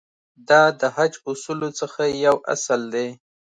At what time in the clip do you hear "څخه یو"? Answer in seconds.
1.79-2.35